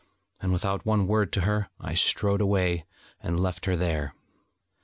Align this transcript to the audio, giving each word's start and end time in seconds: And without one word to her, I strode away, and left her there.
And 0.39 0.51
without 0.51 0.83
one 0.83 1.05
word 1.05 1.31
to 1.33 1.41
her, 1.41 1.69
I 1.79 1.93
strode 1.93 2.41
away, 2.41 2.85
and 3.21 3.39
left 3.39 3.65
her 3.67 3.75
there. 3.75 4.15